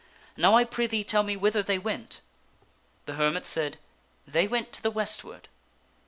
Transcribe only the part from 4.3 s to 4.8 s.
They went